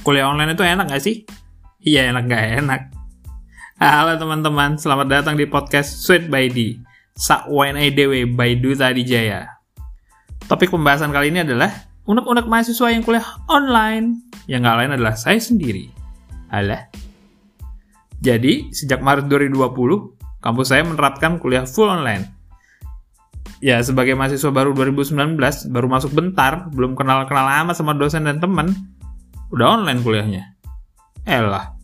kuliah 0.00 0.28
online 0.28 0.56
itu 0.56 0.64
enak 0.64 0.88
gak 0.88 1.02
sih? 1.04 1.28
Iya 1.84 2.12
enak 2.12 2.24
gak 2.28 2.44
enak. 2.64 2.82
Halo 3.80 4.16
teman-teman, 4.16 4.76
selamat 4.76 5.06
datang 5.08 5.34
di 5.36 5.44
podcast 5.48 6.04
Sweet 6.04 6.28
by 6.28 6.48
D. 6.52 6.80
Sakwain 7.16 7.76
EDW 7.76 8.32
by 8.32 8.56
Duta 8.60 8.92
Dijaya. 8.92 9.60
Topik 10.48 10.72
pembahasan 10.72 11.12
kali 11.12 11.32
ini 11.32 11.44
adalah 11.44 11.88
unek-unek 12.08 12.48
mahasiswa 12.48 12.92
yang 12.92 13.04
kuliah 13.04 13.24
online. 13.48 14.24
Yang 14.48 14.60
gak 14.68 14.76
lain 14.80 14.92
adalah 14.96 15.14
saya 15.16 15.40
sendiri. 15.40 15.92
Alah. 16.48 16.88
Jadi, 18.20 18.72
sejak 18.72 19.00
Maret 19.00 19.28
2020, 19.32 20.40
kampus 20.44 20.66
saya 20.68 20.84
menerapkan 20.84 21.40
kuliah 21.40 21.64
full 21.64 21.88
online. 21.88 22.28
Ya, 23.60 23.80
sebagai 23.84 24.16
mahasiswa 24.16 24.48
baru 24.48 24.72
2019, 24.72 25.36
baru 25.68 25.86
masuk 25.88 26.12
bentar, 26.16 26.68
belum 26.72 26.96
kenal-kenal 26.96 27.44
lama 27.44 27.72
sama 27.76 27.92
dosen 27.92 28.24
dan 28.24 28.40
teman, 28.40 28.72
udah 29.50 29.66
online 29.78 30.00
kuliahnya. 30.02 30.42
Elah. 31.26 31.74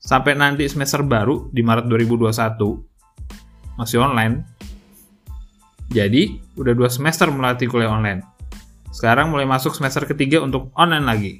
Sampai 0.00 0.34
nanti 0.34 0.66
semester 0.66 1.04
baru 1.04 1.50
di 1.52 1.62
Maret 1.62 1.86
2021 1.86 3.78
masih 3.78 3.98
online. 4.02 4.42
Jadi, 5.90 6.38
udah 6.54 6.72
dua 6.74 6.86
semester 6.86 7.26
melatih 7.34 7.66
kuliah 7.66 7.90
online. 7.90 8.22
Sekarang 8.94 9.30
mulai 9.30 9.46
masuk 9.46 9.74
semester 9.74 10.06
ketiga 10.06 10.42
untuk 10.42 10.70
online 10.78 11.06
lagi. 11.06 11.32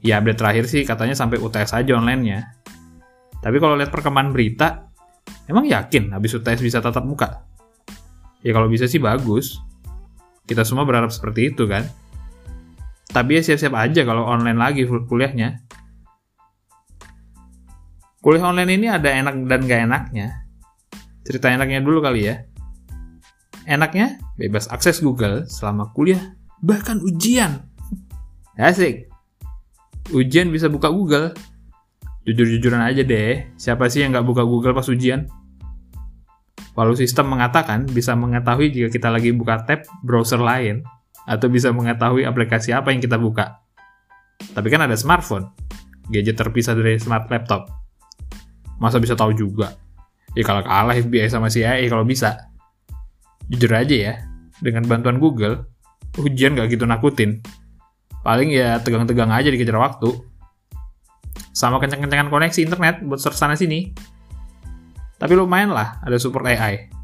Ya, 0.00 0.18
update 0.18 0.40
terakhir 0.40 0.64
sih 0.68 0.82
katanya 0.88 1.12
sampai 1.12 1.38
UTS 1.40 1.76
aja 1.76 1.92
online-nya. 1.94 2.58
Tapi 3.44 3.56
kalau 3.60 3.76
lihat 3.76 3.92
perkembangan 3.92 4.32
berita, 4.32 4.88
emang 5.46 5.68
yakin 5.68 6.16
habis 6.16 6.32
UTS 6.32 6.60
bisa 6.64 6.78
tatap 6.80 7.04
muka? 7.04 7.44
Ya 8.42 8.50
kalau 8.50 8.66
bisa 8.66 8.90
sih 8.90 8.98
bagus. 8.98 9.62
Kita 10.42 10.66
semua 10.66 10.82
berharap 10.82 11.14
seperti 11.14 11.54
itu 11.54 11.70
kan. 11.70 11.86
Tapi 13.12 13.36
ya 13.36 13.42
siap-siap 13.44 13.76
aja 13.76 14.08
kalau 14.08 14.24
online 14.24 14.56
lagi 14.56 14.88
kuliahnya. 14.88 15.60
Kuliah 18.24 18.44
online 18.48 18.72
ini 18.78 18.86
ada 18.88 19.12
enak 19.12 19.34
dan 19.50 19.60
gak 19.68 19.80
enaknya. 19.84 20.26
Cerita 21.26 21.52
enaknya 21.52 21.84
dulu 21.84 22.00
kali 22.00 22.30
ya. 22.30 22.46
Enaknya, 23.68 24.18
bebas 24.38 24.66
akses 24.70 25.02
Google 25.02 25.46
selama 25.46 25.92
kuliah, 25.92 26.34
bahkan 26.62 26.98
ujian. 27.02 27.66
Asik. 28.54 29.10
Ujian 30.14 30.50
bisa 30.54 30.70
buka 30.70 30.90
Google. 30.90 31.34
Jujur-jujuran 32.22 32.78
aja 32.78 33.02
deh, 33.02 33.50
siapa 33.58 33.90
sih 33.90 34.06
yang 34.06 34.14
gak 34.14 34.26
buka 34.26 34.46
Google 34.46 34.74
pas 34.74 34.86
ujian? 34.86 35.26
Walau 36.78 36.94
sistem 36.94 37.28
mengatakan 37.28 37.84
bisa 37.90 38.14
mengetahui 38.14 38.72
jika 38.72 38.88
kita 38.88 39.08
lagi 39.12 39.34
buka 39.34 39.66
tab 39.66 39.82
browser 40.06 40.38
lain, 40.38 40.86
atau 41.26 41.46
bisa 41.46 41.70
mengetahui 41.70 42.26
aplikasi 42.26 42.74
apa 42.74 42.90
yang 42.90 43.00
kita 43.02 43.18
buka. 43.18 43.62
Tapi 44.52 44.68
kan 44.68 44.84
ada 44.86 44.98
smartphone, 44.98 45.50
gadget 46.10 46.34
terpisah 46.34 46.74
dari 46.74 46.98
smart 46.98 47.30
laptop. 47.30 47.70
Masa 48.82 48.98
bisa 48.98 49.14
tahu 49.14 49.30
juga? 49.34 49.78
Ya 50.34 50.42
kalau 50.42 50.64
kalah 50.66 50.96
FBI 50.96 51.30
sama 51.30 51.46
CIA 51.52 51.86
kalau 51.86 52.02
bisa. 52.02 52.50
Jujur 53.46 53.70
aja 53.74 53.94
ya, 53.94 54.14
dengan 54.58 54.86
bantuan 54.88 55.20
Google, 55.22 55.68
ujian 56.18 56.58
gak 56.58 56.72
gitu 56.72 56.88
nakutin. 56.88 57.38
Paling 58.22 58.50
ya 58.50 58.78
tegang-tegang 58.82 59.30
aja 59.30 59.50
dikejar 59.50 59.78
waktu. 59.78 60.10
Sama 61.52 61.78
kencang-kencangan 61.78 62.32
koneksi 62.32 62.60
internet 62.64 63.04
buat 63.04 63.20
search 63.20 63.38
sana 63.38 63.54
sini. 63.54 63.92
Tapi 65.20 65.32
lumayan 65.38 65.70
lah 65.70 66.02
ada 66.02 66.18
support 66.18 66.48
AI 66.48 67.01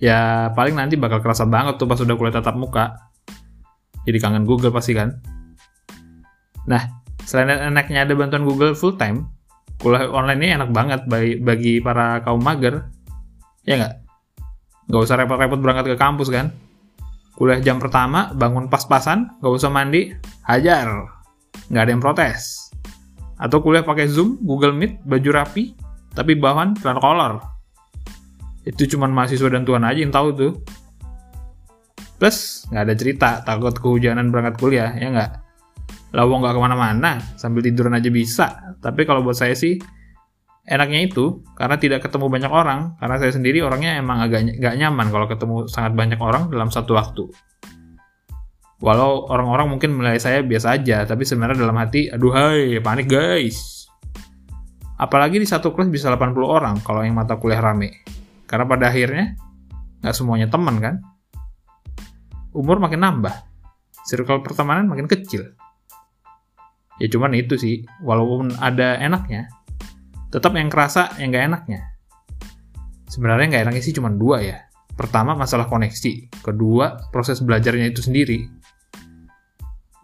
ya 0.00 0.48
paling 0.56 0.74
nanti 0.74 0.96
bakal 0.96 1.20
kerasa 1.20 1.44
banget 1.44 1.76
tuh 1.76 1.86
pas 1.86 2.00
udah 2.00 2.16
kuliah 2.16 2.34
tatap 2.34 2.56
muka. 2.56 2.96
Jadi 4.08 4.16
kangen 4.16 4.48
Google 4.48 4.72
pasti 4.72 4.96
kan. 4.96 5.12
Nah, 6.64 6.88
selain 7.28 7.52
enaknya 7.68 8.08
ada 8.08 8.16
bantuan 8.16 8.48
Google 8.48 8.72
full 8.72 8.96
time, 8.96 9.28
kuliah 9.76 10.08
online 10.08 10.40
ini 10.40 10.48
enak 10.56 10.70
banget 10.72 11.00
bagi, 11.44 11.84
para 11.84 12.24
kaum 12.24 12.40
mager. 12.40 12.88
Ya 13.68 13.76
nggak? 13.76 13.94
Nggak 14.88 15.00
usah 15.04 15.16
repot-repot 15.20 15.60
berangkat 15.60 15.94
ke 15.94 15.96
kampus 16.00 16.32
kan? 16.32 16.48
Kuliah 17.36 17.60
jam 17.60 17.76
pertama, 17.76 18.32
bangun 18.32 18.72
pas-pasan, 18.72 19.36
nggak 19.44 19.52
usah 19.52 19.68
mandi, 19.68 20.16
hajar. 20.48 20.88
Nggak 21.68 21.82
ada 21.84 21.90
yang 21.92 22.02
protes. 22.02 22.72
Atau 23.36 23.60
kuliah 23.60 23.84
pakai 23.84 24.08
Zoom, 24.08 24.40
Google 24.40 24.72
Meet, 24.72 25.04
baju 25.04 25.30
rapi, 25.32 25.76
tapi 26.16 26.36
bahan 26.36 26.76
celana 26.80 27.00
kolor 27.00 27.59
itu 28.68 28.84
cuma 28.96 29.08
mahasiswa 29.08 29.48
dan 29.48 29.64
Tuhan 29.64 29.84
aja 29.84 30.00
yang 30.00 30.12
tahu 30.12 30.28
tuh. 30.36 30.52
Plus 32.20 32.68
nggak 32.68 32.82
ada 32.84 32.94
cerita 32.94 33.28
takut 33.40 33.72
kehujanan 33.72 34.28
berangkat 34.28 34.60
kuliah 34.60 34.92
ya 34.92 35.08
nggak? 35.08 35.30
Lawang 36.12 36.44
nggak 36.44 36.52
ke 36.52 36.60
mana-mana 36.60 37.12
sambil 37.40 37.64
tiduran 37.64 37.96
aja 37.96 38.12
bisa. 38.12 38.76
Tapi 38.84 39.08
kalau 39.08 39.24
buat 39.24 39.38
saya 39.38 39.56
sih 39.56 39.80
enaknya 40.68 41.08
itu 41.08 41.40
karena 41.56 41.80
tidak 41.80 42.04
ketemu 42.04 42.28
banyak 42.28 42.52
orang. 42.52 43.00
Karena 43.00 43.16
saya 43.16 43.32
sendiri 43.32 43.64
orangnya 43.64 43.96
emang 43.96 44.20
agak 44.20 44.60
nggak 44.60 44.74
nyaman 44.76 45.08
kalau 45.08 45.26
ketemu 45.30 45.56
sangat 45.64 45.96
banyak 45.96 46.20
orang 46.20 46.52
dalam 46.52 46.68
satu 46.68 46.92
waktu. 46.92 47.24
Walau 48.80 49.28
orang-orang 49.28 49.76
mungkin 49.76 49.92
menilai 49.96 50.20
saya 50.20 50.40
biasa 50.40 50.80
aja 50.80 51.04
tapi 51.04 51.24
sebenarnya 51.24 51.64
dalam 51.64 51.76
hati 51.80 52.12
aduh 52.12 52.32
hai 52.36 52.76
panik 52.84 53.08
guys. 53.08 53.88
Apalagi 55.00 55.40
di 55.40 55.48
satu 55.48 55.72
kelas 55.72 55.88
bisa 55.88 56.12
80 56.12 56.36
orang 56.44 56.76
kalau 56.84 57.00
yang 57.00 57.16
mata 57.16 57.40
kuliah 57.40 57.64
rame 57.64 58.19
karena 58.50 58.66
pada 58.66 58.90
akhirnya, 58.90 59.38
nggak 60.02 60.10
semuanya 60.10 60.50
teman 60.50 60.82
kan? 60.82 60.98
Umur 62.50 62.82
makin 62.82 62.98
nambah, 62.98 63.30
circle 64.10 64.42
pertemanan 64.42 64.90
makin 64.90 65.06
kecil. 65.06 65.54
Ya 66.98 67.06
cuman 67.06 67.38
itu 67.38 67.54
sih, 67.54 67.86
walaupun 68.02 68.50
ada 68.58 68.98
enaknya, 68.98 69.46
tetap 70.34 70.58
yang 70.58 70.66
kerasa 70.66 71.14
yang 71.22 71.30
nggak 71.30 71.46
enaknya. 71.46 71.80
Sebenarnya 73.06 73.46
nggak 73.54 73.62
enaknya 73.70 73.82
sih 73.86 73.94
cuma 73.94 74.10
dua 74.10 74.42
ya. 74.42 74.66
Pertama 74.98 75.38
masalah 75.38 75.70
koneksi, 75.70 76.42
kedua 76.42 77.06
proses 77.14 77.38
belajarnya 77.38 77.94
itu 77.94 78.02
sendiri. 78.02 78.50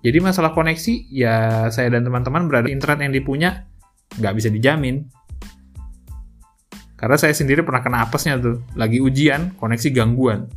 Jadi 0.07 0.19
masalah 0.23 0.55
koneksi, 0.55 1.11
ya 1.11 1.67
saya 1.75 1.91
dan 1.91 2.07
teman-teman 2.07 2.47
berada 2.47 2.71
internet 2.71 3.11
yang 3.11 3.15
dipunya 3.15 3.67
nggak 4.23 4.35
bisa 4.39 4.55
dijamin. 4.55 5.03
Karena 6.97 7.17
saya 7.21 7.37
sendiri 7.37 7.61
pernah 7.61 7.85
kena 7.85 7.99
apesnya 8.09 8.41
tuh. 8.41 8.65
Lagi 8.73 9.05
ujian, 9.05 9.53
koneksi 9.61 9.89
gangguan. 9.93 10.49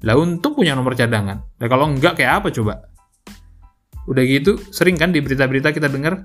Lah 0.00 0.16
untung 0.16 0.56
punya 0.56 0.72
nomor 0.72 0.96
cadangan. 0.96 1.44
Nah 1.44 1.66
kalau 1.68 1.92
enggak 1.92 2.16
kayak 2.16 2.42
apa 2.42 2.48
coba? 2.48 2.88
Udah 4.08 4.24
gitu, 4.24 4.56
sering 4.72 4.96
kan 4.96 5.12
di 5.12 5.20
berita-berita 5.20 5.68
kita 5.68 5.92
dengar 5.92 6.24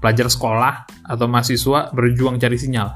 pelajar 0.00 0.32
sekolah 0.32 0.88
atau 1.04 1.28
mahasiswa 1.28 1.92
berjuang 1.92 2.40
cari 2.40 2.56
sinyal. 2.56 2.88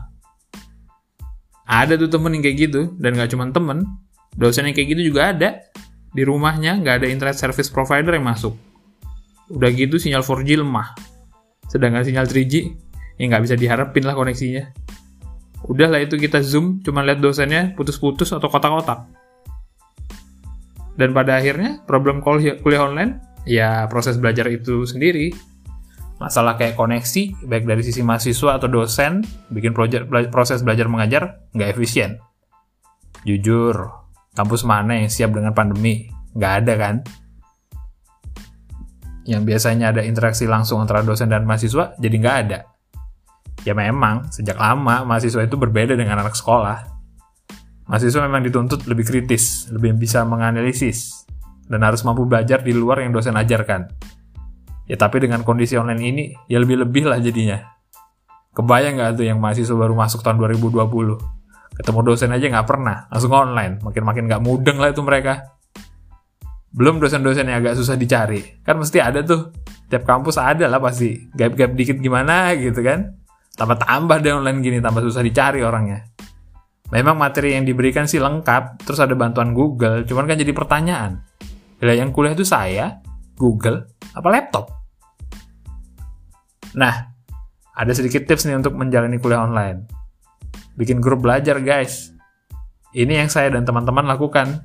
Ada 1.69 2.01
tuh 2.01 2.09
temen 2.09 2.33
yang 2.33 2.43
kayak 2.49 2.57
gitu, 2.69 2.81
dan 2.97 3.13
gak 3.17 3.33
cuma 3.33 3.49
temen, 3.53 3.85
dosen 4.33 4.65
yang 4.65 4.77
kayak 4.77 4.97
gitu 4.97 5.13
juga 5.13 5.37
ada. 5.37 5.61
Di 6.13 6.29
rumahnya 6.29 6.81
nggak 6.81 7.05
ada 7.05 7.07
internet 7.09 7.41
service 7.41 7.73
provider 7.73 8.13
yang 8.13 8.29
masuk. 8.29 8.53
Udah 9.49 9.69
gitu 9.73 9.97
sinyal 9.97 10.21
4G 10.21 10.61
lemah. 10.61 10.93
Sedangkan 11.69 12.05
sinyal 12.05 12.29
3G, 12.29 12.73
ya 13.17 13.25
nggak 13.33 13.43
bisa 13.49 13.57
diharapin 13.57 14.05
lah 14.05 14.13
koneksinya 14.13 14.82
udahlah 15.67 16.03
itu 16.03 16.19
kita 16.19 16.43
zoom 16.43 16.83
cuma 16.83 17.07
lihat 17.07 17.23
dosennya 17.23 17.75
putus-putus 17.79 18.35
atau 18.35 18.51
kotak-kotak. 18.51 19.07
Dan 20.99 21.17
pada 21.17 21.41
akhirnya 21.41 21.81
problem 21.89 22.21
kuliah, 22.21 22.59
online 22.83 23.23
ya 23.49 23.87
proses 23.89 24.21
belajar 24.21 24.51
itu 24.51 24.85
sendiri. 24.85 25.33
Masalah 26.21 26.55
kayak 26.55 26.79
koneksi 26.79 27.49
baik 27.51 27.67
dari 27.67 27.83
sisi 27.83 27.99
mahasiswa 28.05 28.61
atau 28.61 28.71
dosen 28.71 29.27
bikin 29.51 29.75
proses 30.31 30.63
belajar 30.63 30.87
mengajar 30.87 31.43
nggak 31.51 31.69
efisien. 31.75 32.23
Jujur 33.27 33.91
kampus 34.39 34.63
mana 34.63 35.03
yang 35.03 35.11
siap 35.11 35.35
dengan 35.35 35.51
pandemi? 35.51 36.07
Nggak 36.39 36.53
ada 36.63 36.75
kan? 36.79 36.95
Yang 39.27 39.43
biasanya 39.43 39.91
ada 39.91 40.03
interaksi 40.07 40.47
langsung 40.47 40.79
antara 40.79 41.03
dosen 41.03 41.27
dan 41.27 41.43
mahasiswa 41.43 41.99
jadi 41.99 42.17
nggak 42.19 42.37
ada 42.47 42.72
Ya 43.63 43.79
memang, 43.79 44.27
sejak 44.35 44.59
lama 44.59 45.07
mahasiswa 45.07 45.47
itu 45.47 45.55
berbeda 45.55 45.95
dengan 45.95 46.19
anak 46.19 46.35
sekolah. 46.35 46.83
Mahasiswa 47.87 48.27
memang 48.27 48.43
dituntut 48.43 48.91
lebih 48.91 49.07
kritis, 49.07 49.71
lebih 49.71 49.95
bisa 49.95 50.27
menganalisis, 50.27 51.23
dan 51.71 51.87
harus 51.87 52.03
mampu 52.03 52.27
belajar 52.27 52.59
di 52.59 52.75
luar 52.75 53.07
yang 53.07 53.15
dosen 53.15 53.39
ajarkan. 53.39 53.87
Ya 54.91 54.99
tapi 54.99 55.23
dengan 55.23 55.47
kondisi 55.47 55.79
online 55.79 56.03
ini, 56.03 56.25
ya 56.51 56.59
lebih-lebih 56.59 57.07
lah 57.07 57.23
jadinya. 57.23 57.63
Kebayang 58.51 58.99
nggak 58.99 59.11
tuh 59.23 59.25
yang 59.31 59.39
mahasiswa 59.39 59.79
baru 59.79 59.95
masuk 59.95 60.27
tahun 60.27 60.43
2020? 60.43 60.83
Ketemu 61.79 62.01
dosen 62.03 62.35
aja 62.35 62.47
nggak 62.51 62.67
pernah, 62.67 63.07
langsung 63.15 63.31
online. 63.31 63.79
Makin-makin 63.79 64.27
nggak 64.27 64.43
mudeng 64.43 64.83
lah 64.83 64.91
itu 64.91 65.07
mereka. 65.07 65.55
Belum 66.75 66.99
dosen-dosen 66.99 67.47
yang 67.47 67.63
agak 67.63 67.79
susah 67.79 67.95
dicari. 67.95 68.43
Kan 68.67 68.83
mesti 68.83 68.99
ada 68.99 69.23
tuh. 69.23 69.55
Tiap 69.87 70.03
kampus 70.03 70.41
ada 70.41 70.67
lah 70.67 70.83
pasti. 70.83 71.31
Gap-gap 71.31 71.79
dikit 71.79 72.01
gimana 72.03 72.57
gitu 72.59 72.83
kan 72.83 73.22
tambah-tambah 73.55 74.17
deh 74.23 74.33
online 74.33 74.61
gini 74.65 74.79
tambah 74.81 75.05
susah 75.05 75.23
dicari 75.25 75.61
orangnya 75.61 76.09
memang 76.93 77.17
materi 77.17 77.57
yang 77.57 77.65
diberikan 77.65 78.05
sih 78.05 78.21
lengkap 78.21 78.85
terus 78.85 79.01
ada 79.01 79.13
bantuan 79.13 79.53
Google 79.53 80.05
cuman 80.09 80.25
kan 80.29 80.37
jadi 80.41 80.53
pertanyaan 80.53 81.21
Bila 81.83 81.99
yang 81.99 82.15
kuliah 82.15 82.31
itu 82.31 82.47
saya, 82.47 83.03
Google, 83.35 83.91
apa 84.15 84.29
laptop? 84.31 84.71
Nah, 86.79 87.11
ada 87.75 87.91
sedikit 87.91 88.23
tips 88.23 88.47
nih 88.47 88.55
untuk 88.55 88.79
menjalani 88.79 89.19
kuliah 89.19 89.43
online. 89.43 89.91
Bikin 90.79 91.03
grup 91.03 91.27
belajar, 91.27 91.59
guys. 91.59 92.15
Ini 92.95 93.27
yang 93.27 93.35
saya 93.35 93.51
dan 93.51 93.67
teman-teman 93.67 94.07
lakukan. 94.07 94.63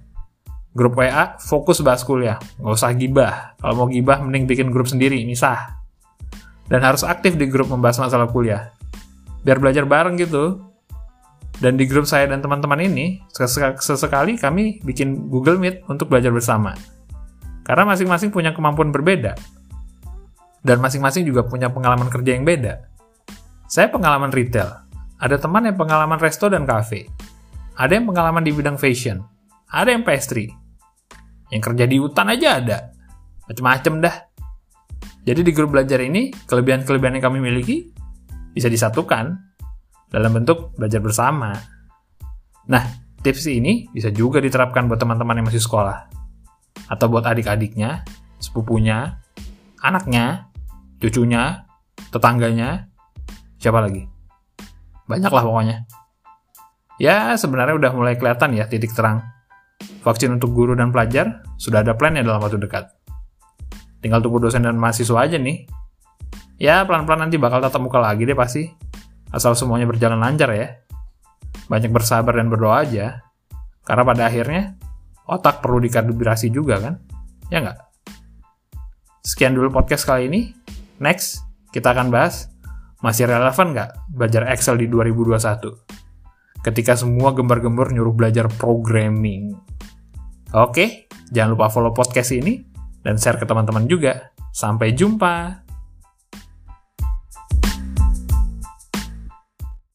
Grup 0.77 0.93
WA, 0.93 1.41
fokus 1.41 1.81
bahas 1.81 2.05
kuliah. 2.05 2.37
Nggak 2.61 2.77
usah 2.77 2.93
gibah. 2.93 3.57
Kalau 3.57 3.73
mau 3.73 3.87
gibah, 3.89 4.21
mending 4.21 4.45
bikin 4.45 4.69
grup 4.69 4.85
sendiri, 4.85 5.17
misah. 5.25 5.81
Dan 6.69 6.85
harus 6.85 7.01
aktif 7.01 7.33
di 7.33 7.49
grup 7.49 7.73
membahas 7.73 7.97
masalah 7.97 8.29
kuliah. 8.29 8.76
Biar 9.47 9.63
belajar 9.63 9.87
bareng 9.87 10.19
gitu. 10.19 10.59
Dan 11.63 11.79
di 11.79 11.87
grup 11.87 12.03
saya 12.03 12.27
dan 12.27 12.43
teman-teman 12.43 12.83
ini, 12.83 13.23
sesekali 13.79 14.35
kami 14.35 14.83
bikin 14.83 15.31
Google 15.31 15.55
Meet 15.55 15.87
untuk 15.87 16.11
belajar 16.11 16.35
bersama. 16.35 16.75
Karena 17.63 17.87
masing-masing 17.87 18.29
punya 18.29 18.51
kemampuan 18.51 18.91
berbeda. 18.91 19.39
Dan 20.59 20.83
masing-masing 20.83 21.23
juga 21.23 21.47
punya 21.47 21.71
pengalaman 21.71 22.11
kerja 22.11 22.35
yang 22.35 22.43
beda. 22.43 22.91
Saya 23.71 23.87
pengalaman 23.87 24.35
retail. 24.35 24.83
Ada 25.15 25.39
teman 25.39 25.63
yang 25.63 25.79
pengalaman 25.79 26.19
resto 26.19 26.51
dan 26.51 26.67
cafe. 26.67 27.07
Ada 27.79 28.03
yang 28.03 28.05
pengalaman 28.05 28.43
di 28.43 28.51
bidang 28.51 28.75
fashion. 28.75 29.23
Ada 29.71 29.95
yang 29.95 30.03
pastry. 30.03 30.51
Yang 31.55 31.71
kerja 31.71 31.83
di 31.87 31.95
hutan 32.03 32.27
aja 32.35 32.59
ada. 32.59 32.77
Macem-macem 33.47 34.03
dah. 34.03 34.15
Jadi 35.23 35.39
di 35.41 35.51
grup 35.55 35.71
belajar 35.71 36.03
ini, 36.03 36.35
kelebihan-kelebihan 36.35 37.19
yang 37.19 37.25
kami 37.25 37.39
miliki 37.39 37.95
bisa 38.57 38.73
disatukan 38.73 39.37
dalam 40.09 40.33
bentuk 40.33 40.73
belajar 40.73 40.97
bersama. 40.97 41.53
Nah, 42.67 42.83
tips 43.21 43.45
ini 43.47 43.85
bisa 43.93 44.09
juga 44.09 44.41
diterapkan 44.41 44.89
buat 44.89 44.97
teman-teman 44.97 45.37
yang 45.37 45.47
masih 45.47 45.61
sekolah. 45.61 46.09
Atau 46.89 47.13
buat 47.13 47.23
adik-adiknya, 47.29 48.01
sepupunya, 48.41 49.21
anaknya, 49.85 50.49
cucunya, 50.97 51.69
tetangganya, 52.09 52.89
siapa 53.61 53.77
lagi? 53.83 54.09
Banyak 55.05 55.31
lah 55.31 55.43
pokoknya. 55.45 55.77
Ya, 56.97 57.37
sebenarnya 57.37 57.77
udah 57.77 57.91
mulai 57.93 58.17
kelihatan 58.17 58.57
ya 58.57 58.65
titik 58.65 58.91
terang. 58.97 59.21
Vaksin 60.01 60.33
untuk 60.33 60.55
guru 60.55 60.73
dan 60.73 60.89
pelajar 60.89 61.45
sudah 61.61 61.85
ada 61.85 61.93
plannya 61.93 62.25
dalam 62.25 62.41
waktu 62.41 62.57
dekat. 62.57 62.89
Tinggal 64.01 64.23
tunggu 64.23 64.49
dosen 64.49 64.65
dan 64.65 64.79
mahasiswa 64.79 65.19
aja 65.19 65.37
nih. 65.37 65.69
Ya, 66.57 66.81
pelan-pelan 66.85 67.29
nanti 67.29 67.37
bakal 67.37 67.61
tatap 67.61 67.81
muka 67.81 68.01
lagi 68.01 68.25
deh 68.25 68.33
pasti 68.33 68.65
Asal 69.31 69.55
semuanya 69.59 69.87
berjalan 69.89 70.19
lancar 70.23 70.51
ya. 70.55 70.79
Banyak 71.67 71.91
bersabar 71.91 72.31
dan 72.31 72.47
berdoa 72.47 72.87
aja. 72.87 73.27
Karena 73.83 74.03
pada 74.07 74.23
akhirnya, 74.27 74.75
otak 75.27 75.59
perlu 75.59 75.83
dikalibrasi 75.83 76.47
juga 76.51 76.79
kan? 76.79 76.95
Ya 77.51 77.59
nggak? 77.63 77.79
Sekian 79.23 79.51
dulu 79.51 79.71
podcast 79.71 80.07
kali 80.07 80.31
ini. 80.31 80.41
Next, 81.03 81.43
kita 81.75 81.91
akan 81.91 82.07
bahas 82.07 82.47
masih 83.03 83.27
relevan 83.27 83.75
nggak 83.75 84.15
belajar 84.15 84.47
Excel 84.47 84.79
di 84.79 84.87
2021? 84.87 86.63
Ketika 86.63 86.95
semua 86.95 87.35
gembar-gembur 87.35 87.91
nyuruh 87.91 88.15
belajar 88.15 88.47
programming. 88.47 89.55
Oke, 90.55 91.11
jangan 91.29 91.59
lupa 91.59 91.67
follow 91.67 91.91
podcast 91.91 92.31
ini 92.31 92.63
dan 93.03 93.19
share 93.19 93.39
ke 93.39 93.43
teman-teman 93.43 93.85
juga. 93.85 94.31
Sampai 94.55 94.95
jumpa. 94.95 95.66